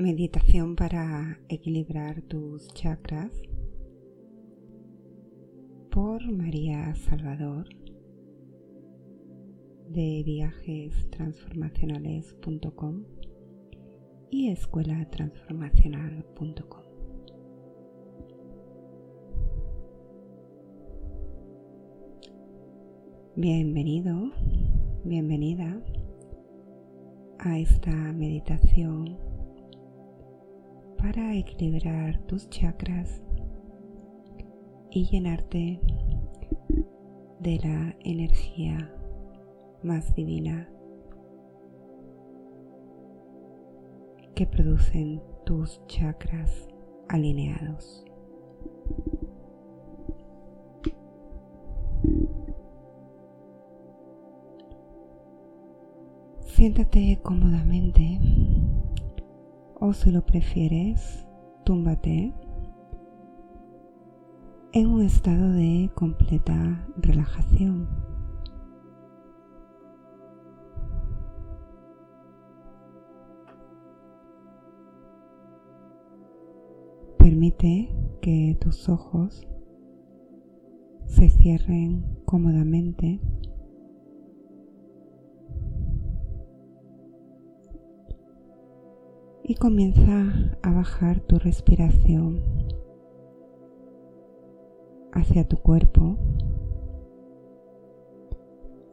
Meditación 0.00 0.76
para 0.76 1.38
equilibrar 1.50 2.22
tus 2.22 2.66
chakras 2.68 3.30
por 5.90 6.26
María 6.32 6.94
Salvador 6.94 7.68
de 9.90 10.22
viajestransformacionales.com 10.24 13.04
y 14.30 14.48
escuelatransformacional.com. 14.48 16.82
Bienvenido, 23.36 24.32
bienvenida 25.04 25.78
a 27.38 27.58
esta 27.58 27.92
meditación 28.14 29.29
para 31.00 31.34
equilibrar 31.34 32.18
tus 32.26 32.48
chakras 32.50 33.22
y 34.90 35.06
llenarte 35.06 35.80
de 37.38 37.58
la 37.58 37.96
energía 38.00 38.94
más 39.82 40.14
divina 40.14 40.68
que 44.34 44.46
producen 44.46 45.22
tus 45.46 45.80
chakras 45.86 46.68
alineados. 47.08 48.04
Siéntate 56.44 57.18
cómodamente 57.22 58.18
o 59.80 59.94
si 59.94 60.10
lo 60.12 60.24
prefieres, 60.24 61.26
túmbate 61.64 62.34
en 64.72 64.86
un 64.86 65.02
estado 65.02 65.50
de 65.52 65.90
completa 65.94 66.86
relajación. 66.98 67.88
Permite 77.18 77.94
que 78.20 78.56
tus 78.60 78.88
ojos 78.88 79.46
se 81.06 81.30
cierren 81.30 82.04
cómodamente 82.26 83.20
comienza 89.60 90.56
a 90.62 90.72
bajar 90.72 91.20
tu 91.20 91.38
respiración 91.38 92.40
hacia 95.12 95.46
tu 95.46 95.58
cuerpo, 95.58 96.16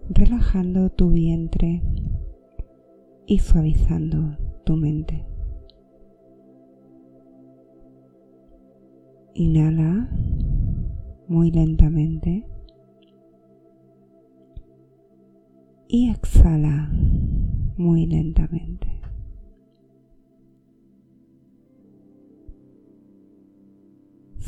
relajando 0.09 0.89
tu 0.89 1.09
vientre 1.11 1.81
y 3.25 3.39
suavizando 3.39 4.37
tu 4.65 4.75
mente. 4.75 5.25
Inhala 9.35 10.09
muy 11.29 11.49
lentamente 11.49 12.45
y 15.87 16.09
exhala 16.09 16.91
muy 17.77 18.05
lentamente. 18.05 18.96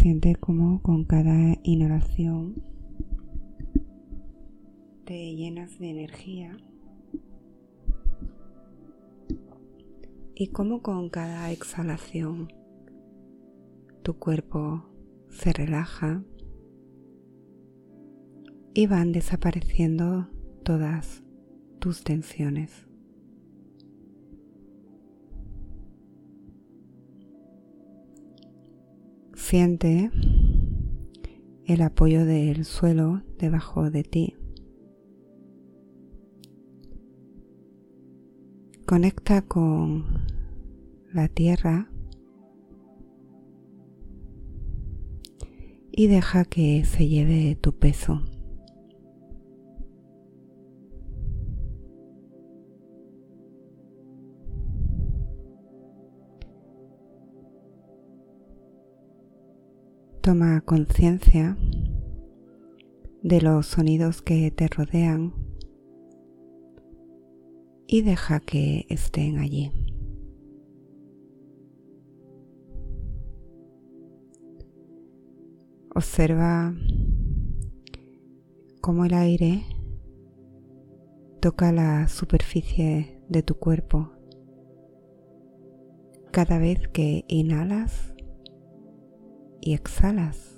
Siente 0.02 0.36
como 0.36 0.82
con 0.82 1.04
cada 1.04 1.58
inhalación 1.62 2.64
te 5.04 5.36
llenas 5.36 5.78
de 5.78 5.90
energía 5.90 6.56
y 10.36 10.48
como 10.54 10.82
con 10.82 11.10
cada 11.10 11.52
exhalación 11.52 12.48
tu 14.02 14.18
cuerpo 14.18 14.86
se 15.28 15.52
relaja 15.52 16.24
y 18.74 18.88
van 18.88 19.12
desapareciendo 19.12 20.30
todas 20.64 21.26
tus 21.80 22.06
tensiones. 22.06 22.89
Siente 29.50 30.12
el 31.66 31.82
apoyo 31.82 32.24
del 32.24 32.66
suelo 32.66 33.24
debajo 33.40 33.90
de 33.90 34.04
ti. 34.04 34.36
Conecta 38.86 39.42
con 39.42 40.06
la 41.12 41.30
tierra 41.30 41.90
y 45.92 46.06
deja 46.06 46.46
que 46.46 46.86
se 46.86 47.08
lleve 47.08 47.58
tu 47.60 47.74
peso. 47.74 48.22
Toma 60.22 60.60
conciencia 60.62 61.58
de 63.24 63.42
los 63.42 63.68
sonidos 63.68 64.22
que 64.22 64.52
te 64.52 64.68
rodean 64.68 65.34
y 67.88 68.02
deja 68.02 68.42
que 68.42 68.86
estén 68.90 69.40
allí. 69.40 69.72
Observa 75.96 76.76
cómo 78.82 79.06
el 79.06 79.14
aire 79.14 79.64
toca 81.40 81.72
la 81.72 82.10
superficie 82.10 83.22
de 83.30 83.42
tu 83.42 83.56
cuerpo 83.56 84.12
cada 86.32 86.60
vez 86.60 86.88
que 86.90 87.24
inhalas 87.28 88.14
y 89.62 89.74
exhalas. 89.74 90.56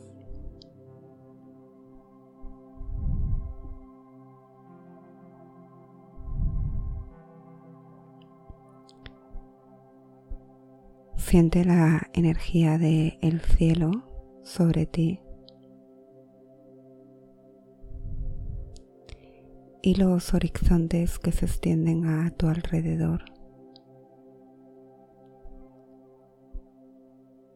Siente 11.15 11.63
la 11.63 12.09
energía 12.13 12.77
del 12.77 13.17
el 13.21 13.39
cielo 13.41 13.91
sobre 14.43 14.85
ti 14.85 15.21
y 19.81 19.95
los 19.95 20.33
horizontes 20.33 21.17
que 21.19 21.31
se 21.31 21.45
extienden 21.45 22.05
a 22.05 22.29
tu 22.31 22.47
alrededor. 22.47 23.25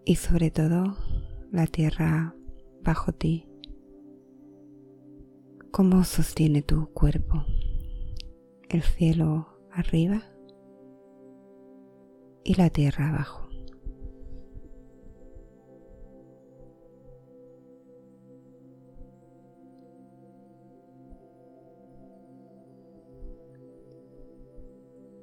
Y 0.06 0.16
sobre 0.16 0.52
todo 0.52 0.96
la 1.56 1.68
tierra 1.68 2.36
bajo 2.84 3.14
ti. 3.14 3.48
¿Cómo 5.72 6.04
sostiene 6.04 6.62
tu 6.62 6.88
cuerpo? 6.88 7.46
El 8.68 8.82
cielo 8.82 9.48
arriba 9.72 10.22
y 12.44 12.56
la 12.56 12.70
tierra 12.70 13.08
abajo. 13.08 13.48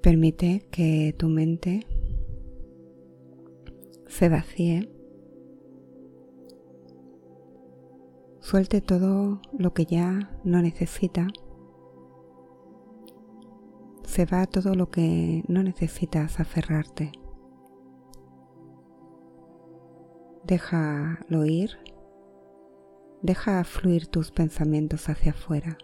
Permite 0.00 0.66
que 0.70 1.14
tu 1.18 1.28
mente 1.28 1.86
se 4.06 4.30
vacíe 4.30 5.01
Suelte 8.52 8.82
todo 8.82 9.40
lo 9.56 9.72
que 9.72 9.86
ya 9.86 10.30
no 10.44 10.60
necesita. 10.60 11.28
Se 14.04 14.26
va 14.26 14.44
todo 14.44 14.74
lo 14.74 14.90
que 14.90 15.42
no 15.48 15.62
necesitas 15.62 16.38
aferrarte. 16.38 17.12
Déjalo 20.44 21.46
ir. 21.46 21.78
Deja 23.22 23.64
fluir 23.64 24.08
tus 24.08 24.30
pensamientos 24.30 25.08
hacia 25.08 25.32
afuera. 25.32 25.78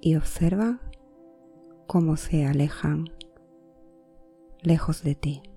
Y 0.00 0.14
observa 0.14 0.78
cómo 1.88 2.16
se 2.16 2.46
alejan 2.46 3.06
lejos 4.62 5.02
de 5.02 5.16
ti. 5.16 5.49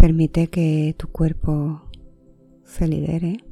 Permite 0.00 0.46
que 0.46 0.94
tu 0.96 1.08
cuerpo 1.08 1.82
se 2.64 2.88
libere. 2.88 3.44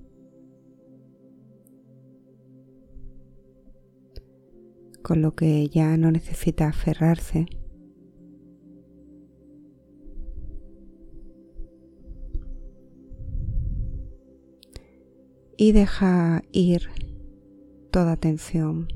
Con 5.03 5.21
lo 5.21 5.35
que 5.35 5.69
ya 5.69 5.95
no 5.99 6.11
necesita 6.11 6.69
aferrarse. 6.69 7.45
Y 15.59 15.73
deja 15.73 16.43
ir 16.51 16.89
toda 17.91 18.17
tensión 18.17 18.89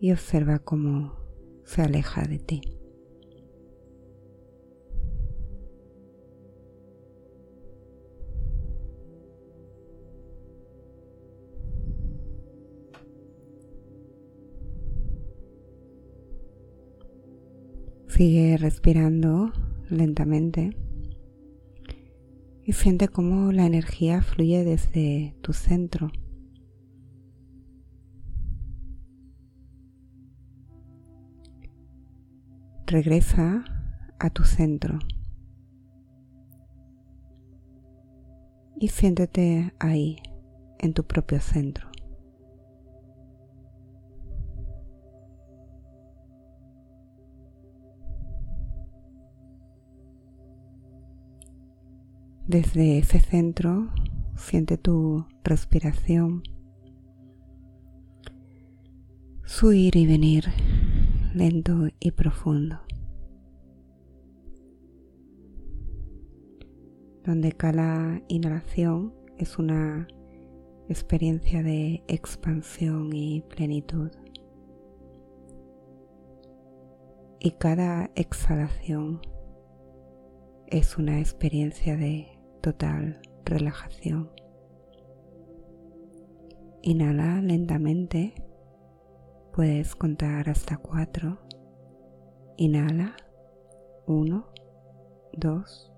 y 0.00 0.10
observa 0.12 0.58
cómo 0.58 1.18
se 1.64 1.82
aleja 1.82 2.22
de 2.22 2.38
ti. 2.38 2.73
Sigue 18.16 18.56
respirando 18.58 19.52
lentamente 19.90 20.70
y 22.64 22.72
siente 22.72 23.08
cómo 23.08 23.50
la 23.50 23.66
energía 23.66 24.22
fluye 24.22 24.62
desde 24.62 25.34
tu 25.42 25.52
centro. 25.52 26.12
Regresa 32.86 33.64
a 34.20 34.30
tu 34.30 34.44
centro 34.44 35.00
y 38.78 38.86
siéntete 38.90 39.74
ahí, 39.80 40.18
en 40.78 40.94
tu 40.94 41.02
propio 41.02 41.40
centro. 41.40 41.93
Desde 52.46 52.98
ese 52.98 53.20
centro 53.20 53.88
siente 54.36 54.76
tu 54.76 55.24
respiración, 55.44 56.42
su 59.44 59.72
ir 59.72 59.96
y 59.96 60.06
venir 60.06 60.44
lento 61.34 61.88
y 62.00 62.10
profundo, 62.10 62.80
donde 67.24 67.52
cada 67.52 68.20
inhalación 68.28 69.14
es 69.38 69.58
una 69.58 70.06
experiencia 70.90 71.62
de 71.62 72.04
expansión 72.08 73.10
y 73.14 73.40
plenitud. 73.40 74.10
Y 77.40 77.52
cada 77.52 78.10
exhalación 78.14 79.22
es 80.66 80.98
una 80.98 81.20
experiencia 81.20 81.96
de 81.96 82.33
total 82.64 83.20
relajación. 83.44 84.30
Inhala 86.80 87.42
lentamente. 87.42 88.32
Puedes 89.52 89.94
contar 89.94 90.48
hasta 90.48 90.78
cuatro. 90.78 91.40
Inhala. 92.56 93.16
Uno, 94.06 94.46
dos, 95.34 95.92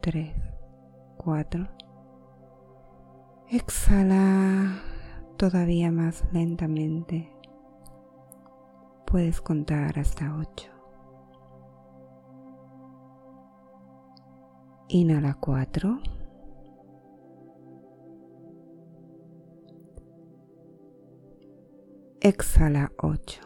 tres, 0.00 0.32
cuatro. 1.16 1.66
Exhala 3.50 4.80
todavía 5.36 5.90
más 5.90 6.24
lentamente. 6.32 7.32
Puedes 9.06 9.40
contar 9.40 9.98
hasta 9.98 10.36
ocho. 10.36 10.70
Inhala 14.94 15.38
4. 15.40 16.02
Exhala 22.20 22.92
8. 22.98 23.40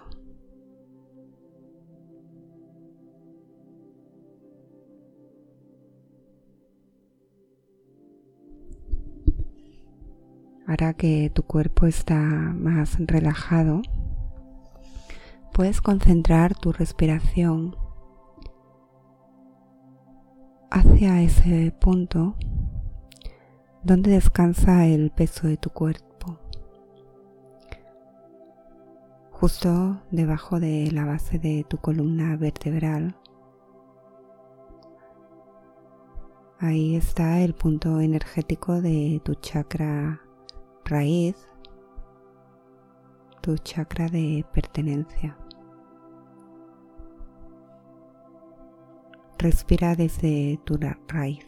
Ahora 10.66 10.94
que 10.94 11.30
tu 11.32 11.44
cuerpo 11.44 11.86
está 11.86 12.18
más 12.18 12.96
relajado, 12.98 13.82
puedes 15.54 15.80
concentrar 15.80 16.58
tu 16.58 16.72
respiración 16.72 17.85
hacia 20.70 21.22
ese 21.22 21.72
punto 21.78 22.34
donde 23.82 24.10
descansa 24.10 24.86
el 24.86 25.10
peso 25.10 25.46
de 25.46 25.56
tu 25.56 25.70
cuerpo, 25.70 26.38
justo 29.30 30.02
debajo 30.10 30.58
de 30.58 30.90
la 30.92 31.04
base 31.04 31.38
de 31.38 31.64
tu 31.68 31.78
columna 31.78 32.36
vertebral. 32.36 33.16
Ahí 36.58 36.96
está 36.96 37.40
el 37.42 37.54
punto 37.54 38.00
energético 38.00 38.80
de 38.80 39.20
tu 39.22 39.34
chakra 39.34 40.20
raíz, 40.84 41.36
tu 43.42 43.56
chakra 43.58 44.08
de 44.08 44.44
pertenencia. 44.52 45.36
Respira 49.38 49.94
desde 49.94 50.58
tu 50.64 50.78
raíz. 51.08 51.46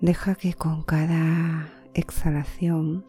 Deja 0.00 0.34
que 0.34 0.54
con 0.54 0.82
cada 0.82 1.68
exhalación 1.94 3.04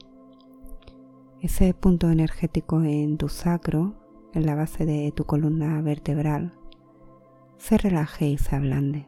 ese 1.41 1.73
punto 1.73 2.09
energético 2.11 2.83
en 2.83 3.17
tu 3.17 3.29
sacro, 3.29 3.95
en 4.33 4.45
la 4.45 4.55
base 4.55 4.85
de 4.85 5.11
tu 5.11 5.25
columna 5.25 5.81
vertebral, 5.81 6.53
se 7.57 7.77
relaje 7.77 8.27
y 8.27 8.37
se 8.37 8.55
ablande. 8.55 9.07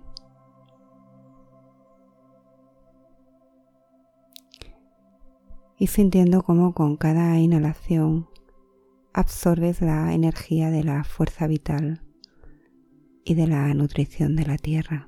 Y 5.78 5.88
sintiendo 5.88 6.42
como 6.42 6.74
con 6.74 6.96
cada 6.96 7.38
inhalación 7.38 8.30
absorbes 9.16 9.80
la 9.80 10.14
energía 10.14 10.70
de 10.70 10.84
la 10.84 11.06
fuerza 11.06 11.48
vital 11.48 12.02
y 13.24 13.34
de 13.34 13.48
la 13.48 13.74
nutrición 13.74 14.36
de 14.36 14.46
la 14.46 14.58
tierra. 14.58 15.08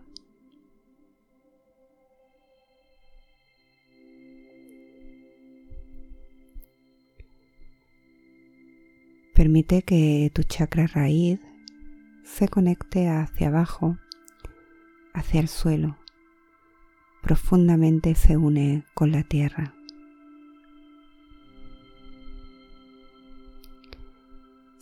Permite 9.35 9.81
que 9.81 10.31
tu 10.33 10.43
chakra 10.43 10.87
raíz 10.87 11.41
se 12.23 12.47
conecte 12.47 13.09
hacia 13.09 13.49
abajo, 13.49 13.97
hacia 15.13 15.41
el 15.41 15.49
suelo. 15.49 15.97
Profundamente 17.21 18.15
se 18.15 18.37
une 18.37 18.85
con 18.93 19.11
la 19.11 19.23
tierra. 19.23 19.76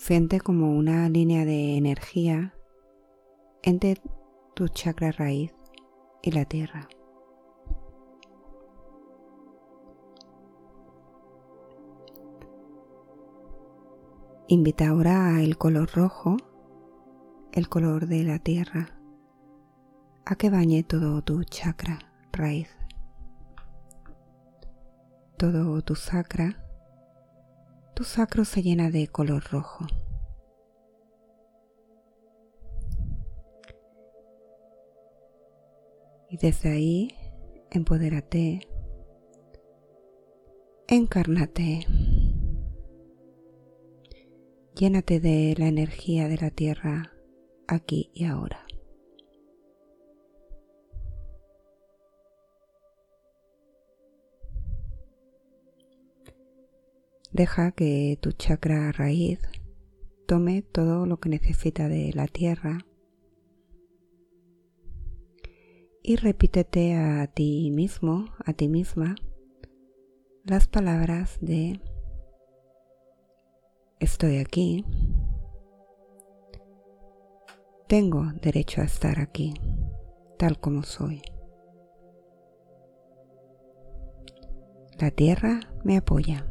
Siente 0.07 0.39
como 0.39 0.69
una 0.69 1.09
línea 1.09 1.45
de 1.45 1.77
energía 1.77 2.53
entre 3.63 3.99
tu 4.53 4.67
chakra 4.67 5.11
raíz 5.11 5.51
y 6.21 6.29
la 6.29 6.45
tierra. 6.45 6.87
Invita 14.47 14.89
ahora 14.89 15.37
al 15.37 15.57
color 15.57 15.89
rojo, 15.95 16.37
el 17.51 17.67
color 17.67 18.05
de 18.05 18.25
la 18.25 18.37
tierra, 18.37 18.99
a 20.23 20.35
que 20.35 20.51
bañe 20.51 20.83
todo 20.83 21.23
tu 21.23 21.43
chakra 21.45 21.97
raíz, 22.31 22.69
todo 25.35 25.81
tu 25.81 25.95
sacra 25.95 26.64
tu 27.95 28.03
sacro 28.03 28.43
se 28.43 28.61
llena 28.61 28.91
de 28.91 29.07
color 29.07 29.41
rojo. 29.49 29.87
Y 36.29 36.37
desde 36.37 36.69
ahí, 36.69 37.15
empodérate, 37.71 38.67
encárnate, 40.87 41.87
llénate 44.75 45.21
de 45.21 45.55
la 45.57 45.67
energía 45.67 46.27
de 46.27 46.37
la 46.37 46.49
tierra 46.49 47.13
aquí 47.67 48.11
y 48.13 48.25
ahora. 48.25 48.64
Deja 57.35 57.73
que 57.73 58.17
tu 58.21 58.31
chakra 58.31 58.93
raíz 58.93 59.41
tome 60.25 60.61
todo 60.61 61.05
lo 61.05 61.17
que 61.17 61.27
necesita 61.27 61.89
de 61.89 62.13
la 62.13 62.27
tierra 62.27 62.85
y 66.01 66.15
repítete 66.15 66.95
a 66.95 67.27
ti 67.27 67.71
mismo, 67.71 68.29
a 68.45 68.53
ti 68.53 68.69
misma, 68.69 69.15
las 70.45 70.69
palabras 70.69 71.37
de 71.41 71.81
estoy 73.99 74.37
aquí, 74.37 74.85
tengo 77.89 78.31
derecho 78.41 78.79
a 78.79 78.85
estar 78.85 79.19
aquí, 79.19 79.55
tal 80.39 80.57
como 80.57 80.83
soy. 80.83 81.21
La 84.97 85.11
tierra 85.11 85.59
me 85.83 85.97
apoya. 85.97 86.49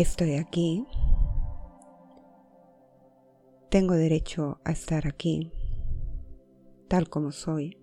Estoy 0.00 0.36
aquí. 0.36 0.86
Tengo 3.68 3.92
derecho 3.92 4.58
a 4.64 4.70
estar 4.70 5.06
aquí, 5.06 5.52
tal 6.88 7.10
como 7.10 7.32
soy. 7.32 7.76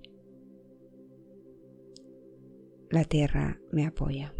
La 2.90 3.04
tierra 3.04 3.60
me 3.72 3.86
apoya. 3.86 4.34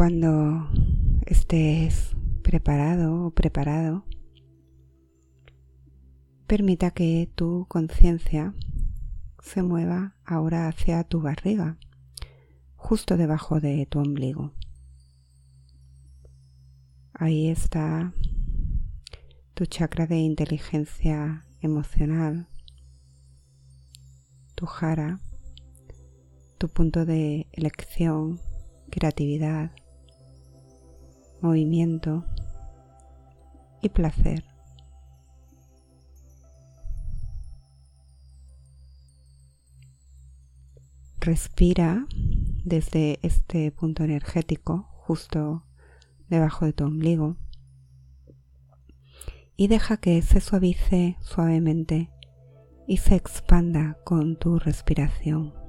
Cuando 0.00 0.66
estés 1.26 2.16
preparado 2.42 3.26
o 3.26 3.30
preparado, 3.32 4.06
permita 6.46 6.90
que 6.90 7.30
tu 7.34 7.66
conciencia 7.68 8.54
se 9.42 9.62
mueva 9.62 10.16
ahora 10.24 10.68
hacia 10.68 11.04
tu 11.04 11.20
barriga, 11.20 11.76
justo 12.76 13.18
debajo 13.18 13.60
de 13.60 13.84
tu 13.84 13.98
ombligo. 13.98 14.54
Ahí 17.12 17.48
está 17.48 18.14
tu 19.52 19.66
chakra 19.66 20.06
de 20.06 20.16
inteligencia 20.16 21.44
emocional, 21.60 22.48
tu 24.54 24.64
jara, 24.64 25.20
tu 26.56 26.70
punto 26.70 27.04
de 27.04 27.48
elección, 27.52 28.40
creatividad, 28.90 29.72
movimiento 31.42 32.24
y 33.82 33.88
placer. 33.88 34.44
Respira 41.20 42.06
desde 42.64 43.18
este 43.22 43.70
punto 43.72 44.04
energético 44.04 44.88
justo 44.94 45.64
debajo 46.28 46.64
de 46.64 46.72
tu 46.72 46.84
ombligo 46.84 47.36
y 49.56 49.68
deja 49.68 49.98
que 49.98 50.22
se 50.22 50.40
suavice 50.40 51.18
suavemente 51.20 52.10
y 52.86 52.96
se 52.96 53.16
expanda 53.16 53.98
con 54.04 54.36
tu 54.36 54.58
respiración. 54.58 55.59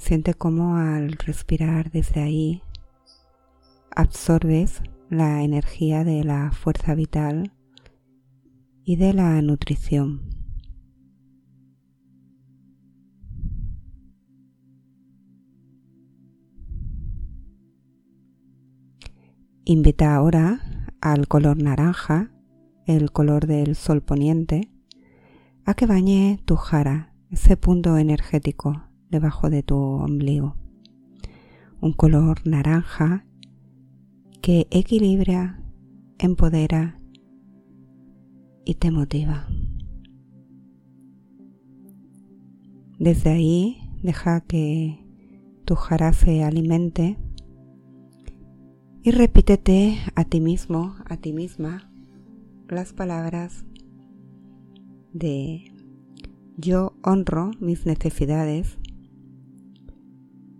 Siente 0.00 0.32
cómo 0.32 0.76
al 0.76 1.12
respirar 1.12 1.90
desde 1.90 2.22
ahí 2.22 2.62
absorbes 3.94 4.82
la 5.10 5.42
energía 5.42 6.04
de 6.04 6.24
la 6.24 6.52
fuerza 6.52 6.94
vital 6.94 7.52
y 8.82 8.96
de 8.96 9.12
la 9.12 9.40
nutrición. 9.42 10.22
Invita 19.66 20.16
ahora 20.16 20.88
al 21.02 21.28
color 21.28 21.62
naranja, 21.62 22.32
el 22.86 23.12
color 23.12 23.46
del 23.46 23.76
sol 23.76 24.02
poniente, 24.02 24.72
a 25.66 25.74
que 25.74 25.84
bañe 25.84 26.40
tu 26.46 26.56
jara, 26.56 27.14
ese 27.30 27.58
punto 27.58 27.98
energético 27.98 28.89
debajo 29.10 29.50
de 29.50 29.62
tu 29.62 29.76
ombligo. 29.76 30.56
Un 31.80 31.92
color 31.92 32.46
naranja 32.46 33.24
que 34.42 34.66
equilibra, 34.70 35.62
empodera 36.18 36.98
y 38.64 38.74
te 38.74 38.90
motiva. 38.90 39.46
Desde 42.98 43.30
ahí 43.30 43.78
deja 44.02 44.42
que 44.42 45.04
tu 45.64 45.74
jara 45.74 46.12
se 46.12 46.44
alimente 46.44 47.16
y 49.02 49.10
repítete 49.12 49.98
a 50.14 50.24
ti 50.24 50.40
mismo, 50.40 50.94
a 51.06 51.16
ti 51.16 51.32
misma, 51.32 51.90
las 52.68 52.92
palabras 52.92 53.64
de 55.12 55.64
yo 56.56 56.92
honro 57.02 57.52
mis 57.58 57.86
necesidades 57.86 58.79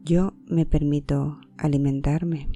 yo 0.04 0.33
me 0.47 0.66
permito 0.66 1.40
alimentarme. 1.59 2.49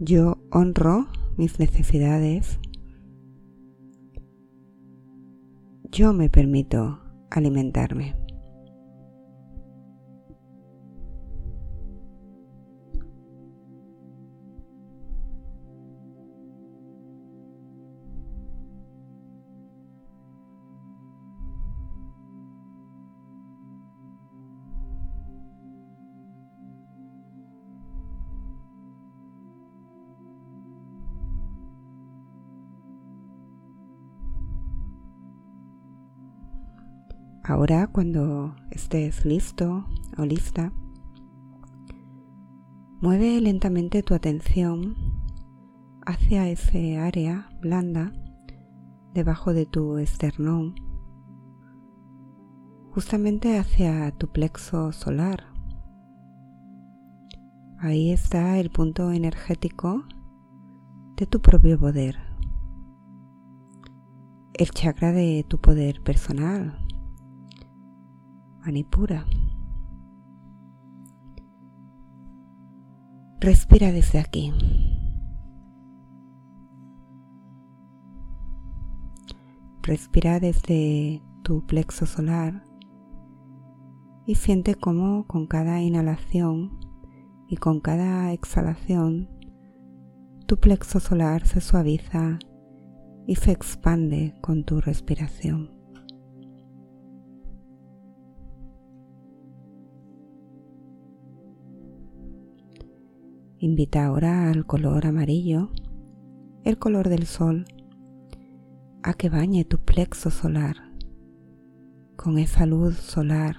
Yo 0.00 0.38
honro 0.50 1.06
mis 1.36 1.58
necesidades. 1.58 2.58
Yo 5.90 6.12
me 6.12 6.28
permito 6.28 7.00
alimentarme. 7.30 8.23
Ahora 37.46 37.88
cuando 37.88 38.56
estés 38.70 39.26
listo 39.26 39.84
o 40.16 40.24
lista, 40.24 40.72
mueve 43.02 43.38
lentamente 43.42 44.02
tu 44.02 44.14
atención 44.14 44.96
hacia 46.06 46.48
ese 46.48 46.96
área 46.96 47.50
blanda 47.60 48.14
debajo 49.12 49.52
de 49.52 49.66
tu 49.66 49.98
esternón, 49.98 50.74
justamente 52.92 53.58
hacia 53.58 54.10
tu 54.12 54.28
plexo 54.28 54.92
solar. 54.92 55.44
Ahí 57.78 58.10
está 58.10 58.58
el 58.58 58.70
punto 58.70 59.12
energético 59.12 60.04
de 61.16 61.26
tu 61.26 61.42
propio 61.42 61.78
poder. 61.78 62.16
el 64.54 64.70
chakra 64.70 65.10
de 65.10 65.44
tu 65.48 65.58
poder 65.58 66.00
personal, 66.00 66.78
Manipura. 68.64 69.26
Respira 73.40 73.92
desde 73.92 74.18
aquí. 74.18 74.54
Respira 79.82 80.40
desde 80.40 81.22
tu 81.42 81.66
plexo 81.66 82.06
solar 82.06 82.64
y 84.26 84.36
siente 84.36 84.76
cómo 84.76 85.26
con 85.26 85.46
cada 85.46 85.82
inhalación 85.82 86.80
y 87.46 87.56
con 87.56 87.80
cada 87.80 88.32
exhalación 88.32 89.28
tu 90.46 90.56
plexo 90.56 91.00
solar 91.00 91.46
se 91.46 91.60
suaviza 91.60 92.38
y 93.26 93.36
se 93.36 93.52
expande 93.52 94.34
con 94.40 94.64
tu 94.64 94.80
respiración. 94.80 95.73
Invita 103.64 104.04
ahora 104.04 104.50
al 104.50 104.66
color 104.66 105.06
amarillo, 105.06 105.70
el 106.64 106.78
color 106.78 107.08
del 107.08 107.24
sol, 107.24 107.64
a 109.02 109.14
que 109.14 109.30
bañe 109.30 109.64
tu 109.64 109.78
plexo 109.78 110.28
solar 110.28 110.76
con 112.14 112.38
esa 112.38 112.66
luz 112.66 112.98
solar 112.98 113.56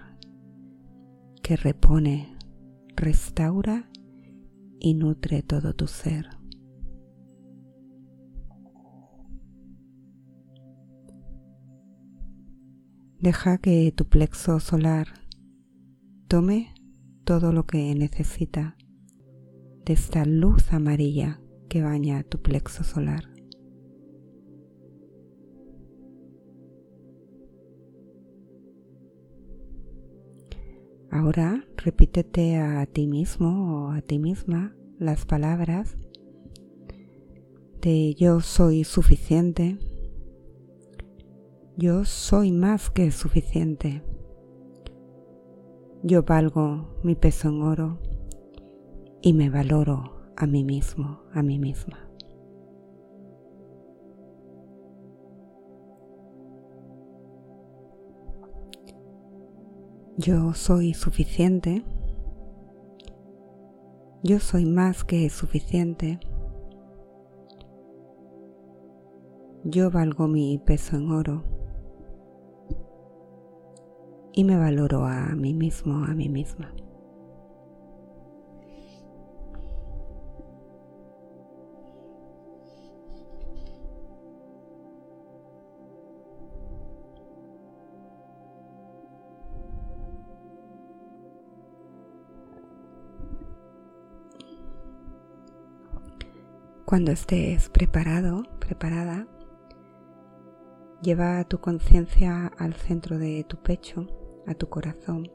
que 1.42 1.56
repone, 1.56 2.38
restaura 2.96 3.90
y 4.80 4.94
nutre 4.94 5.42
todo 5.42 5.74
tu 5.74 5.88
ser. 5.88 6.30
Deja 13.18 13.58
que 13.58 13.92
tu 13.92 14.06
plexo 14.06 14.60
solar 14.60 15.08
tome 16.28 16.76
todo 17.24 17.52
lo 17.52 17.66
que 17.66 17.96
necesita 17.96 18.78
de 19.86 19.94
esta 19.94 20.26
luz 20.26 20.74
amarilla 20.74 21.40
que 21.70 21.84
baña 21.84 22.24
tu 22.24 22.42
plexo 22.42 22.84
solar. 22.84 23.24
Ahora 31.12 31.64
repítete 31.78 32.58
a 32.58 32.86
ti 32.88 33.06
mismo 33.06 33.86
o 33.86 33.92
a 33.92 34.02
ti 34.02 34.18
misma 34.18 34.76
las 34.98 35.26
palabras 35.26 35.98
de 37.82 38.16
yo 38.16 38.42
soy 38.42 38.84
suficiente, 38.84 39.78
yo 41.78 42.06
soy 42.06 42.52
más 42.52 42.90
que 42.90 43.12
suficiente. 43.12 44.02
Yo 46.02 46.24
valgo 46.24 47.00
mi 47.04 47.16
peso 47.16 47.50
en 47.50 47.62
oro 47.62 48.00
y 49.22 49.34
me 49.34 49.50
valoro 49.50 50.12
a 50.36 50.46
mí 50.46 50.64
mismo, 50.64 51.22
a 51.34 51.42
mí 51.42 51.60
misma. 51.60 52.06
Yo 60.18 60.54
soy 60.54 60.94
suficiente. 60.94 61.84
Yo 64.24 64.40
soy 64.40 64.66
más 64.66 65.04
que 65.04 65.30
suficiente. 65.30 66.20
Yo 69.66 69.92
valgo 69.92 70.28
mi 70.28 70.58
peso 70.58 70.96
en 70.96 71.12
oro 71.12 71.44
y 74.32 74.44
me 74.44 74.58
valoro 74.58 75.06
a 75.06 75.36
mí 75.36 75.54
mismo, 75.54 76.06
a 76.06 76.14
mí 76.14 76.30
misma. 76.30 76.74
Cuando 96.86 97.12
estés 97.12 97.68
preparado, 97.70 98.44
preparada, 98.60 99.28
lleva 101.02 101.44
tu 101.46 101.60
conciencia 101.60 102.46
al 102.60 102.76
centro 102.76 103.18
de 103.18 103.44
tu 103.44 103.58
pecho 103.58 104.06
a 104.46 104.54
tu 104.54 104.70
corazón, 104.70 105.28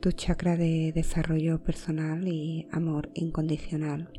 tu 0.00 0.12
chakra 0.12 0.56
de 0.56 0.92
desarrollo 0.94 1.64
personal 1.64 2.28
y 2.28 2.68
amor 2.70 3.10
incondicional. 3.14 4.12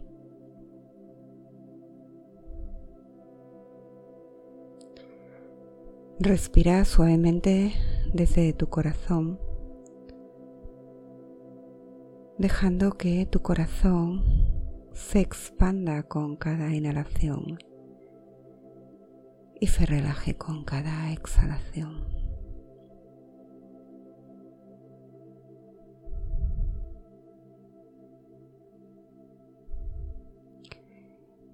Respira 6.20 6.84
suavemente 6.84 7.72
desde 8.14 8.52
tu 8.52 8.68
corazón, 8.68 9.40
dejando 12.44 12.98
que 12.98 13.26
tu 13.26 13.42
corazón 13.42 14.22
se 14.92 15.22
expanda 15.22 16.04
con 16.04 16.36
cada 16.36 16.76
inhalación 16.76 17.58
y 19.62 19.68
se 19.68 19.86
relaje 19.86 20.36
con 20.36 20.66
cada 20.66 21.14
exhalación. 21.14 22.06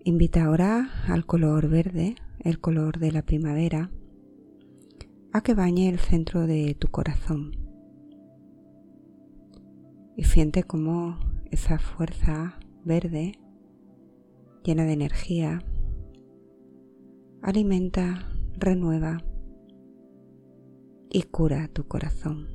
Invita 0.06 0.45
ahora 0.45 0.89
al 1.08 1.28
color 1.28 1.69
verde, 1.69 2.15
el 2.39 2.60
color 2.60 2.97
de 2.97 3.12
la 3.12 3.21
primavera, 3.21 3.91
a 5.34 5.41
que 5.41 5.54
bañe 5.54 5.88
el 5.88 5.99
centro 5.99 6.47
de 6.47 6.73
tu 6.73 6.88
corazón. 6.88 7.68
Y 10.19 10.25
siente 10.25 10.63
como 10.63 11.17
esa 11.49 11.79
fuerza 11.79 12.60
verde, 12.84 13.39
llena 14.65 14.84
de 14.84 14.91
energía, 14.91 15.63
alimenta, 17.41 18.29
renueva 18.58 19.23
y 21.10 21.21
cura 21.23 21.69
tu 21.69 21.88
corazón. 21.88 22.49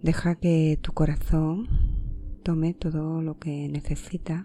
Deja 0.00 0.36
que 0.36 0.78
tu 0.80 0.92
corazón 0.92 1.66
tome 2.44 2.74
todo 2.74 3.22
lo 3.22 3.40
que 3.40 3.68
necesita 3.68 4.44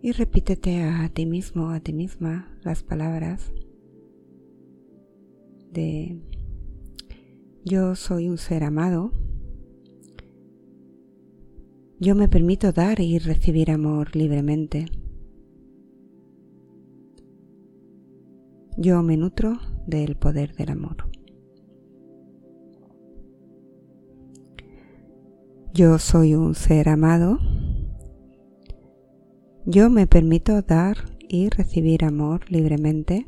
y 0.00 0.12
repítete 0.12 0.84
a 0.84 1.08
ti 1.08 1.26
mismo, 1.26 1.70
a 1.70 1.80
ti 1.80 1.92
misma 1.92 2.56
las 2.62 2.84
palabras 2.84 3.52
de 5.74 6.22
yo 7.66 7.94
soy 7.94 8.30
un 8.30 8.38
ser 8.38 8.64
amado 8.64 9.12
yo 12.04 12.14
me 12.14 12.28
permito 12.28 12.70
dar 12.72 13.00
y 13.00 13.18
recibir 13.18 13.70
amor 13.70 14.14
libremente. 14.14 14.84
Yo 18.76 19.02
me 19.02 19.16
nutro 19.16 19.58
del 19.86 20.14
poder 20.16 20.54
del 20.54 20.70
amor. 20.70 21.08
Yo 25.72 25.98
soy 25.98 26.34
un 26.34 26.54
ser 26.54 26.90
amado. 26.90 27.38
Yo 29.64 29.88
me 29.88 30.06
permito 30.06 30.60
dar 30.60 30.96
y 31.26 31.48
recibir 31.48 32.04
amor 32.04 32.50
libremente. 32.50 33.26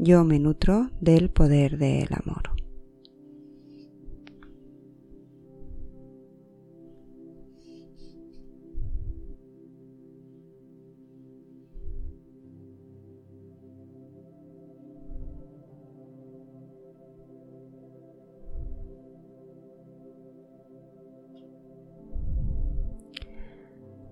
Yo 0.00 0.22
me 0.22 0.38
nutro 0.38 0.90
del 1.00 1.28
poder 1.28 1.76
del 1.76 2.06
amor. 2.12 2.50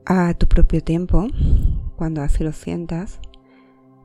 A 0.05 0.35
tu 0.35 0.49
propio 0.49 0.83
tiempo, 0.83 1.29
cuando 1.97 2.23
así 2.23 2.43
lo 2.43 2.53
sientas, 2.53 3.21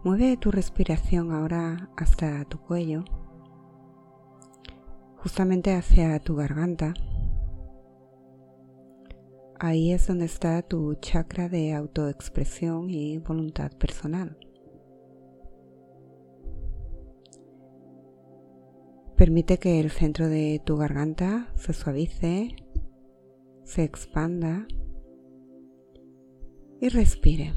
mueve 0.04 0.38
tu 0.38 0.52
respiración 0.52 1.32
ahora 1.32 1.90
hasta 1.98 2.44
tu 2.46 2.60
cuello 2.60 3.04
justamente 5.22 5.74
hacia 5.74 6.20
tu 6.20 6.36
garganta. 6.36 6.94
Ahí 9.60 9.92
es 9.92 10.08
donde 10.08 10.26
está 10.26 10.64
tu 10.64 10.96
chakra 10.96 11.48
de 11.48 11.74
autoexpresión 11.74 12.90
y 12.90 13.20
voluntad 13.20 13.72
personal. 13.78 14.38
Permite 19.16 19.60
que 19.60 19.80
el 19.80 19.92
centro 19.92 20.28
de 20.28 20.60
tu 20.66 20.78
garganta 20.78 21.54
se 21.56 21.74
suavice, 21.74 22.56
se 23.64 23.84
expanda 23.84 24.66
y 26.80 26.90
respire. 26.90 27.54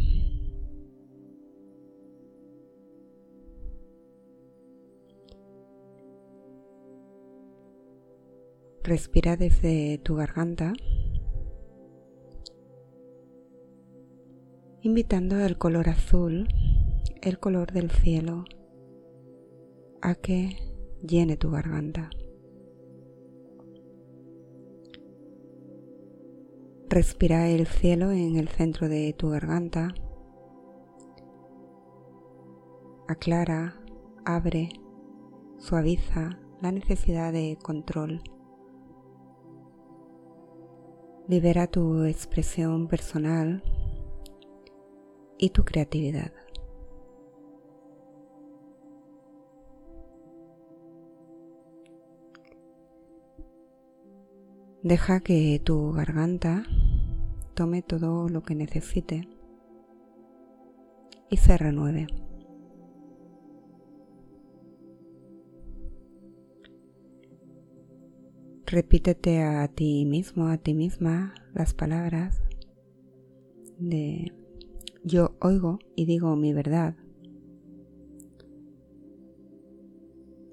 Respira 8.87 9.38
desde 9.38 9.97
tu 9.97 10.16
garganta, 10.16 10.75
invitando 14.83 15.37
al 15.37 15.57
color 15.57 15.88
azul, 15.88 16.49
el 17.23 17.38
color 17.38 17.73
del 17.73 17.90
cielo, 17.90 18.44
a 20.03 20.14
que 20.14 20.59
llene 21.01 21.38
tu 21.38 21.51
garganta. 21.51 22.11
Respira 26.90 27.49
el 27.49 27.66
cielo 27.66 28.12
en 28.12 28.37
el 28.37 28.49
centro 28.49 28.90
de 28.90 29.14
tu 29.14 29.31
garganta. 29.31 29.94
Aclara, 33.09 33.81
abre, 34.27 34.68
suaviza 35.57 36.38
la 36.61 36.70
necesidad 36.70 37.33
de 37.33 37.57
control 37.62 38.20
Libera 41.26 41.66
tu 41.66 42.04
expresión 42.04 42.87
personal 42.87 43.62
y 45.38 45.50
tu 45.50 45.64
creatividad. 45.64 46.32
Deja 54.82 55.20
que 55.20 55.62
tu 55.64 55.92
garganta 55.92 56.64
tome 57.54 57.80
todo 57.80 58.28
lo 58.28 58.42
que 58.42 58.54
necesite 58.54 59.26
y 61.30 61.38
se 61.38 61.56
renueve. 61.56 62.06
Repítete 68.66 69.42
a 69.42 69.68
ti 69.68 70.05
mismo, 70.07 70.48
a 70.48 70.57
ti 70.57 70.74
misma 70.74 71.35
las 71.53 71.74
palabras 71.74 72.42
de 73.79 74.33
yo 75.05 75.37
oigo 75.40 75.79
y 75.94 76.07
digo 76.07 76.35
mi 76.35 76.55
verdad. 76.55 76.96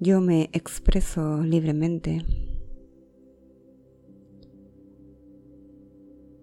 Yo 0.02 0.20
me 0.20 0.50
expreso 0.52 1.42
libremente. 1.42 2.26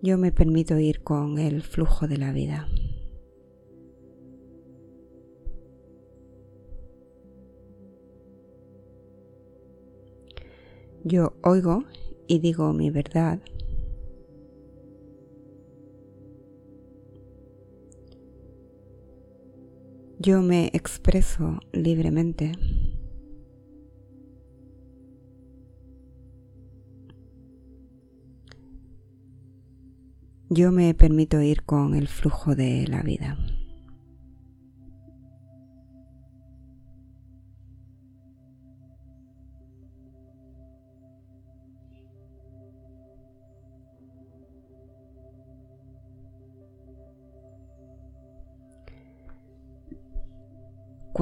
Yo 0.00 0.16
me 0.16 0.32
permito 0.32 0.78
ir 0.78 1.02
con 1.02 1.38
el 1.38 1.62
flujo 1.62 2.06
de 2.06 2.16
la 2.16 2.32
vida. 2.32 2.66
Yo 11.08 11.32
oigo 11.42 11.84
y 12.26 12.38
digo 12.40 12.74
mi 12.74 12.90
verdad. 12.90 13.40
Yo 20.18 20.42
me 20.42 20.66
expreso 20.74 21.60
libremente. 21.72 22.52
Yo 30.50 30.72
me 30.72 30.92
permito 30.92 31.40
ir 31.40 31.62
con 31.62 31.94
el 31.94 32.06
flujo 32.06 32.54
de 32.54 32.86
la 32.86 33.00
vida. 33.00 33.38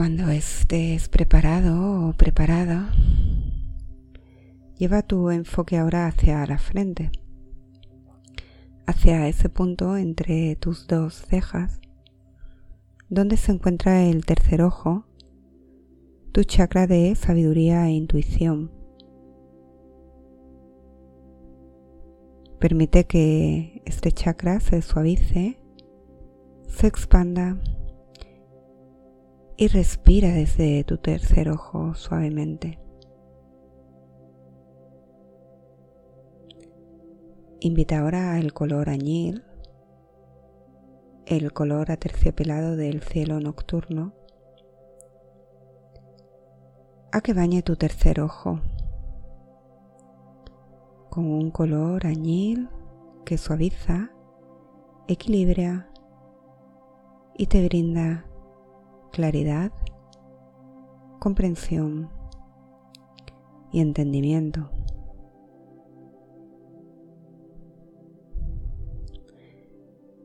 Cuando 0.06 0.30
estés 0.30 1.08
preparado 1.08 2.10
o 2.10 2.12
preparada, 2.12 2.92
lleva 4.78 5.02
tu 5.02 5.32
enfoque 5.32 5.78
ahora 5.78 6.06
hacia 6.06 6.46
la 6.46 6.58
frente, 6.58 7.10
hacia 8.86 9.26
ese 9.26 9.48
punto 9.48 9.96
entre 9.96 10.54
tus 10.54 10.86
dos 10.86 11.26
cejas, 11.26 11.80
donde 13.08 13.36
se 13.36 13.50
encuentra 13.50 14.04
el 14.04 14.24
tercer 14.24 14.62
ojo, 14.62 15.06
tu 16.30 16.44
chakra 16.44 16.86
de 16.86 17.12
sabiduría 17.16 17.88
e 17.88 17.90
intuición. 17.90 18.70
Permite 22.60 23.08
que 23.08 23.82
este 23.84 24.12
chakra 24.12 24.60
se 24.60 24.82
suavice, 24.82 25.58
se 26.68 26.86
expanda 26.86 27.58
y 29.58 29.68
respira 29.68 30.28
desde 30.28 30.84
tu 30.84 30.98
tercer 30.98 31.48
ojo 31.48 31.94
suavemente. 31.94 32.78
Invita 37.60 38.00
ahora 38.00 38.38
el 38.38 38.52
color 38.52 38.90
añil, 38.90 39.44
el 41.24 41.52
color 41.54 41.90
aterciopelado 41.90 42.76
del 42.76 43.02
cielo 43.02 43.40
nocturno, 43.40 44.12
a 47.12 47.22
que 47.22 47.32
bañe 47.32 47.62
tu 47.62 47.76
tercer 47.76 48.20
ojo 48.20 48.60
con 51.08 51.24
un 51.24 51.50
color 51.50 52.06
añil 52.06 52.68
que 53.24 53.38
suaviza, 53.38 54.10
equilibra 55.08 55.90
y 57.38 57.46
te 57.46 57.64
brinda 57.64 58.25
claridad, 59.16 59.72
comprensión 61.18 62.10
y 63.72 63.80
entendimiento. 63.80 64.70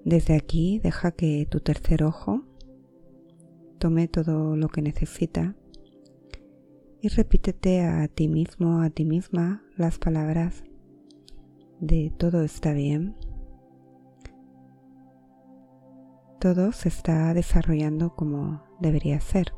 Desde 0.04 0.36
aquí 0.36 0.80
deja 0.80 1.14
que 1.14 1.48
tu 1.50 1.62
tercer 1.62 2.04
ojo 2.04 2.44
tome 3.78 4.10
todo 4.10 4.58
lo 4.58 4.68
que 4.68 4.82
necesita 4.82 5.56
y 7.00 7.08
repítete 7.08 7.86
a 7.86 8.10
ti 8.10 8.28
mismo, 8.28 8.82
a 8.82 8.90
ti 8.90 9.06
misma 9.06 9.64
las 9.78 10.00
palabras 10.00 10.66
de 11.80 12.12
todo 12.18 12.44
está 12.44 12.74
bien 12.74 13.16
todo 16.42 16.72
se 16.72 16.90
está 16.90 17.34
desarrollando 17.36 18.16
como 18.16 18.71
debería 18.82 19.20
ser. 19.22 19.54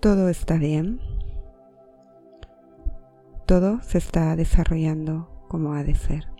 Todo 0.00 0.28
está 0.28 0.56
bien. 0.56 1.00
Todo 3.46 3.80
se 3.82 3.98
está 3.98 4.34
desarrollando 4.34 5.28
como 5.48 5.74
ha 5.74 5.84
de 5.84 5.94
ser. 5.94 6.31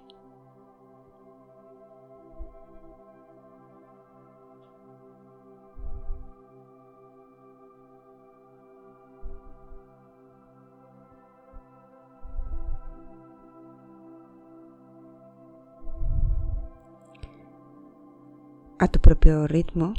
A 18.82 18.88
tu 18.88 18.98
propio 18.98 19.46
ritmo. 19.46 19.94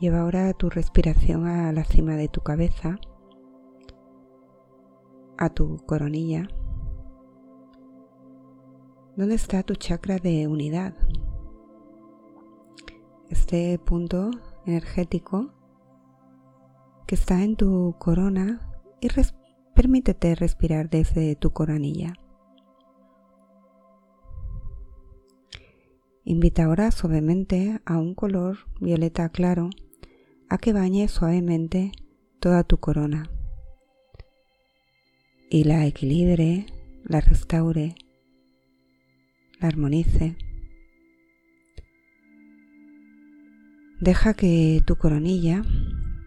Lleva 0.00 0.20
ahora 0.20 0.54
tu 0.54 0.70
respiración 0.70 1.46
a 1.46 1.70
la 1.72 1.84
cima 1.84 2.16
de 2.16 2.28
tu 2.28 2.40
cabeza, 2.40 2.98
a 5.36 5.50
tu 5.50 5.76
coronilla. 5.84 6.48
¿Dónde 9.14 9.34
está 9.34 9.62
tu 9.62 9.74
chakra 9.74 10.16
de 10.16 10.46
unidad? 10.46 10.94
este 13.28 13.78
punto 13.78 14.30
energético 14.64 15.50
que 17.06 17.14
está 17.14 17.42
en 17.42 17.56
tu 17.56 17.94
corona 17.98 18.72
y 19.02 19.08
permítete 19.74 20.34
respirar 20.34 20.88
desde 20.88 21.36
tu 21.36 21.50
coronilla. 21.50 22.14
Invita 26.30 26.64
ahora 26.64 26.90
suavemente 26.90 27.80
a 27.86 27.96
un 27.96 28.14
color 28.14 28.58
violeta 28.80 29.30
claro 29.30 29.70
a 30.50 30.58
que 30.58 30.74
bañe 30.74 31.08
suavemente 31.08 31.90
toda 32.38 32.64
tu 32.64 32.76
corona 32.76 33.30
y 35.48 35.64
la 35.64 35.86
equilibre, 35.86 36.66
la 37.02 37.22
restaure, 37.22 37.94
la 39.58 39.68
armonice. 39.68 40.36
Deja 43.98 44.34
que 44.34 44.82
tu 44.84 44.96
coronilla 44.96 45.62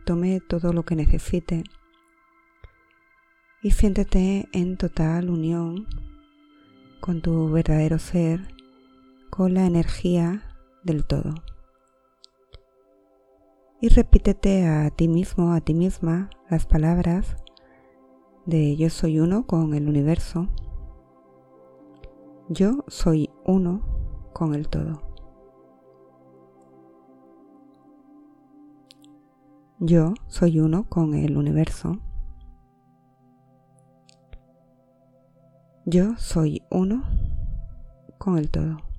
tome 0.04 0.40
todo 0.40 0.74
lo 0.74 0.84
que 0.84 0.96
necesite 0.96 1.64
y 3.62 3.70
siéntete 3.70 4.50
en 4.52 4.78
total 4.78 5.30
unión 5.30 5.86
con 7.02 7.22
tu 7.22 7.52
verdadero 7.52 8.00
ser 8.00 8.61
con 9.32 9.56
la 9.56 9.66
energía 9.66 10.44
del 10.84 11.06
todo. 11.06 11.34
Y 13.80 13.88
repítete 13.88 14.68
a 14.68 14.92
ti 14.92 15.08
mismo, 15.08 15.54
a 15.54 15.62
ti 15.62 15.74
misma, 15.74 16.30
las 16.50 16.68
palabras 16.68 17.38
de 18.46 18.76
yo 18.76 18.90
soy 18.90 19.20
uno 19.20 19.48
con 19.48 19.74
el 19.74 19.88
universo. 19.88 20.50
Yo 22.50 22.84
soy 22.88 23.32
uno 23.46 23.82
con 24.34 24.54
el 24.54 24.68
todo. 24.68 25.02
Yo 29.80 30.14
soy 30.28 30.60
uno 30.60 30.88
con 30.90 31.16
el 31.16 31.38
universo. 31.38 32.00
Yo 35.86 36.16
soy 36.18 36.62
uno 36.70 37.04
con 38.20 38.38
el 38.38 38.52
todo. 38.52 38.91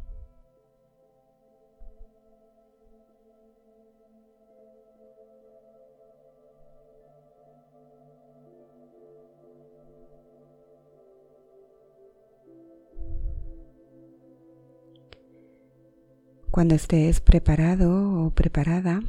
Cuando 16.52 16.74
estés 16.74 17.22
preparado 17.22 18.26
o 18.26 18.30
preparada, 18.30 19.00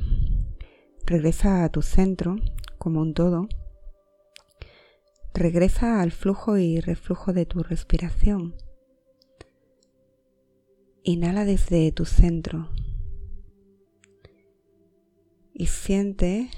regresa 1.05 1.65
a 1.65 1.69
tu 1.69 1.81
centro 1.81 2.37
como 2.77 3.01
un 3.01 3.13
todo. 3.13 3.49
Regresa 5.33 6.01
al 6.01 6.13
flujo 6.13 6.57
y 6.57 6.79
reflujo 6.79 7.33
de 7.33 7.45
tu 7.45 7.61
respiración. 7.61 8.55
Inhala 11.03 11.43
desde 11.43 11.91
tu 11.91 12.05
centro 12.05 12.69
y 15.53 15.65
siente 15.65 16.49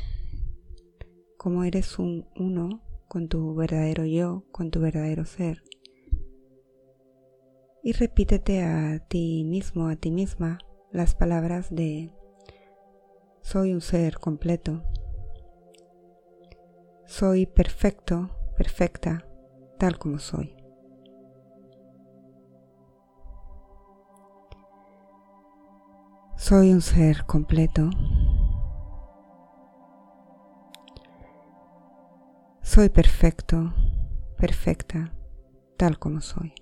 cómo 1.35 1.63
eres 1.63 1.97
un 1.97 2.27
uno 2.35 2.83
con 3.07 3.27
tu 3.27 3.55
verdadero 3.55 4.05
yo, 4.05 4.43
con 4.51 4.69
tu 4.69 4.81
verdadero 4.81 5.25
ser. 5.25 5.63
Y 7.81 7.93
repítete 7.93 8.61
a 8.61 8.99
ti 8.99 9.43
mismo, 9.45 9.87
a 9.87 9.95
ti 9.95 10.11
misma, 10.11 10.59
las 10.95 11.13
palabras 11.13 11.69
de 11.69 12.09
soy 13.41 13.73
un 13.73 13.81
ser 13.81 14.17
completo, 14.17 14.81
soy 17.05 17.45
perfecto, 17.45 18.29
perfecta, 18.57 19.27
tal 19.77 19.99
como 19.99 20.19
soy. 20.19 20.55
Soy 26.37 26.71
un 26.71 26.81
ser 26.81 27.25
completo. 27.25 27.89
Soy 32.61 32.89
perfecto, 32.89 33.73
perfecta, 34.37 35.11
tal 35.77 35.99
como 35.99 36.21
soy. 36.21 36.53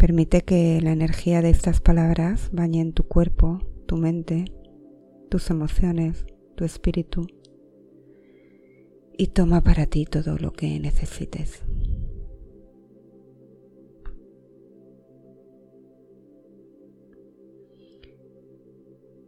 Permite 0.00 0.40
que 0.40 0.80
la 0.80 0.92
energía 0.92 1.42
de 1.42 1.50
estas 1.50 1.82
palabras 1.82 2.48
bañe 2.54 2.80
en 2.80 2.94
tu 2.94 3.02
cuerpo, 3.02 3.58
tu 3.84 3.98
mente, 3.98 4.46
tus 5.28 5.50
emociones, 5.50 6.24
tu 6.56 6.64
espíritu 6.64 7.26
y 9.18 9.26
toma 9.26 9.60
para 9.60 9.84
ti 9.84 10.06
todo 10.06 10.38
lo 10.38 10.52
que 10.54 10.80
necesites. 10.80 11.62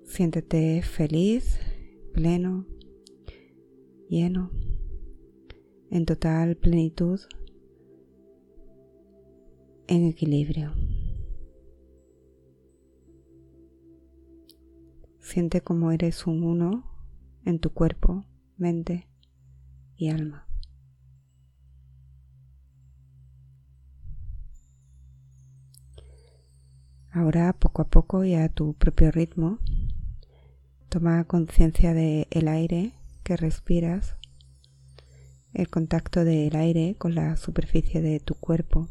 Siéntete 0.06 0.80
feliz, 0.80 1.60
pleno, 2.14 2.64
lleno, 4.08 4.50
en 5.90 6.06
total 6.06 6.56
plenitud 6.56 7.20
en 9.92 10.06
equilibrio. 10.06 10.72
Siente 15.20 15.60
como 15.60 15.92
eres 15.92 16.26
un 16.26 16.44
uno 16.44 16.84
en 17.44 17.58
tu 17.58 17.74
cuerpo, 17.74 18.24
mente 18.56 19.06
y 19.96 20.08
alma. 20.08 20.48
Ahora, 27.10 27.52
poco 27.52 27.82
a 27.82 27.90
poco 27.90 28.24
y 28.24 28.34
a 28.34 28.48
tu 28.48 28.72
propio 28.72 29.10
ritmo, 29.10 29.58
toma 30.88 31.24
conciencia 31.24 31.92
del 31.92 32.26
el 32.30 32.48
aire 32.48 32.94
que 33.24 33.36
respiras, 33.36 34.16
el 35.52 35.68
contacto 35.68 36.24
del 36.24 36.56
aire 36.56 36.96
con 36.96 37.14
la 37.14 37.36
superficie 37.36 38.00
de 38.00 38.18
tu 38.20 38.34
cuerpo 38.34 38.88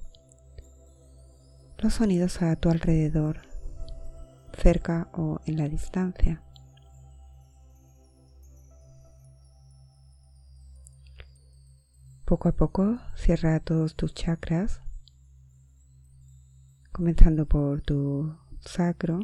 los 1.82 1.96
sonidos 1.96 2.44
a 2.44 2.56
tu 2.56 2.70
alrededor, 2.70 3.42
cerca 4.56 5.10
o 5.14 5.40
en 5.48 5.58
la 5.58 5.68
distancia. 5.68 6.44
Poco 12.24 12.50
a 12.50 12.52
poco 12.52 13.00
cierra 13.16 13.60
todos 13.60 13.96
tus 13.96 14.14
chakras, 14.14 14.82
comenzando 16.92 17.48
por 17.48 17.82
tu 17.82 18.38
sacro, 18.60 19.20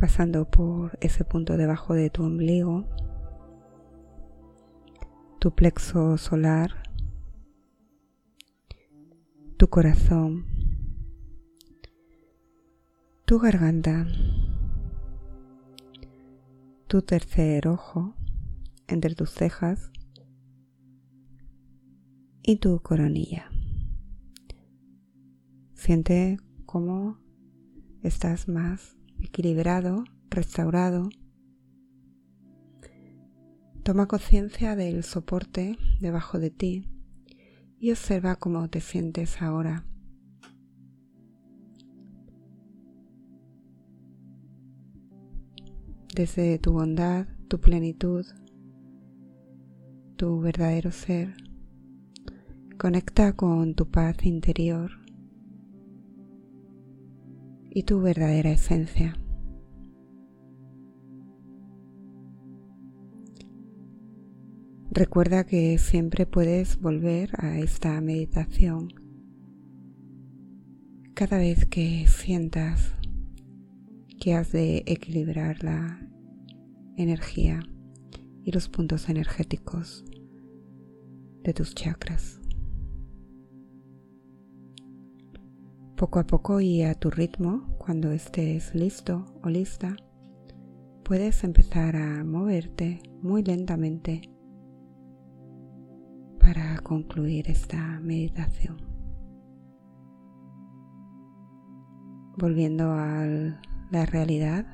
pasando 0.00 0.50
por 0.50 0.98
ese 1.00 1.24
punto 1.24 1.56
debajo 1.56 1.94
de 1.94 2.10
tu 2.10 2.24
ombligo, 2.24 2.84
tu 5.40 5.52
plexo 5.52 6.18
solar, 6.18 6.82
tu 9.56 9.68
corazón, 9.68 10.44
tu 13.24 13.38
garganta, 13.38 14.06
tu 16.88 17.00
tercer 17.00 17.68
ojo 17.68 18.14
entre 18.86 19.14
tus 19.14 19.30
cejas 19.30 19.90
y 22.42 22.56
tu 22.56 22.80
coronilla. 22.82 23.50
Siente 25.72 26.36
cómo 26.66 27.16
estás 28.02 28.46
más 28.46 28.94
equilibrado, 29.22 30.04
restaurado 30.28 31.08
Toma 33.82 34.06
conciencia 34.06 34.76
del 34.76 35.02
soporte 35.04 35.78
debajo 36.00 36.38
de 36.38 36.50
ti 36.50 36.84
y 37.78 37.90
observa 37.90 38.36
cómo 38.36 38.68
te 38.68 38.80
sientes 38.80 39.40
ahora. 39.40 39.84
Desde 46.14 46.58
tu 46.58 46.72
bondad, 46.72 47.26
tu 47.48 47.58
plenitud, 47.58 48.26
tu 50.16 50.40
verdadero 50.40 50.92
ser, 50.92 51.34
conecta 52.78 53.34
con 53.34 53.74
tu 53.74 53.90
paz 53.90 54.24
interior 54.24 54.90
y 57.70 57.84
tu 57.84 58.00
verdadera 58.00 58.50
esencia. 58.50 59.19
Recuerda 64.92 65.44
que 65.44 65.78
siempre 65.78 66.26
puedes 66.26 66.80
volver 66.80 67.30
a 67.38 67.60
esta 67.60 68.00
meditación 68.00 68.88
cada 71.14 71.38
vez 71.38 71.64
que 71.64 72.08
sientas 72.08 72.96
que 74.20 74.34
has 74.34 74.50
de 74.50 74.82
equilibrar 74.86 75.62
la 75.62 76.00
energía 76.96 77.62
y 78.42 78.50
los 78.50 78.68
puntos 78.68 79.08
energéticos 79.08 80.04
de 81.44 81.54
tus 81.54 81.72
chakras. 81.76 82.40
Poco 85.96 86.18
a 86.18 86.26
poco 86.26 86.60
y 86.60 86.82
a 86.82 86.94
tu 86.94 87.10
ritmo, 87.10 87.76
cuando 87.78 88.10
estés 88.10 88.74
listo 88.74 89.24
o 89.44 89.50
lista, 89.50 89.94
puedes 91.04 91.44
empezar 91.44 91.94
a 91.94 92.24
moverte 92.24 93.00
muy 93.22 93.44
lentamente 93.44 94.22
para 96.52 96.78
concluir 96.78 97.48
esta 97.48 98.00
meditación. 98.00 98.76
Volviendo 102.36 102.90
a 102.90 103.24
la 103.92 104.06
realidad 104.06 104.66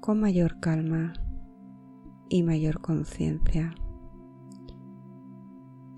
con 0.00 0.18
mayor 0.18 0.60
calma 0.60 1.12
y 2.30 2.42
mayor 2.42 2.80
conciencia, 2.80 3.74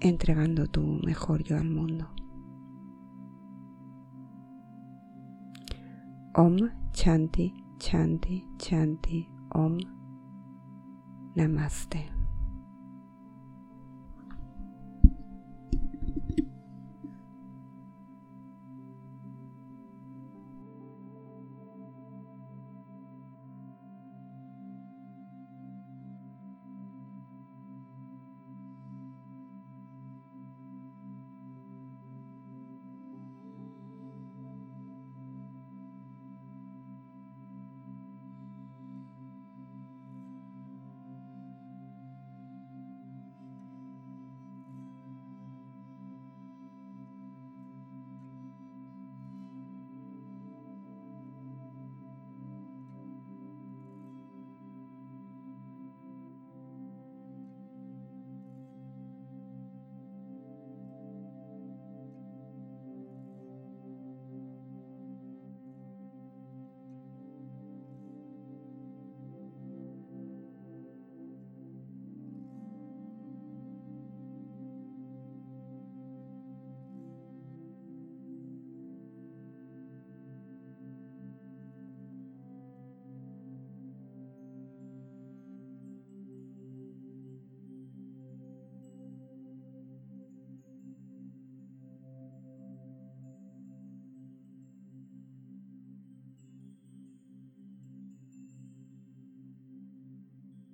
entregando 0.01 0.67
tu 0.67 0.83
mejor 1.05 1.45
yo 1.45 1.57
al 1.57 1.71
mundo. 1.71 2.09
Om 6.35 6.57
Chanti, 6.91 7.55
Chanti, 7.79 8.45
Chanti, 8.59 9.29
Om 9.51 9.79
Namaste. 11.37 12.14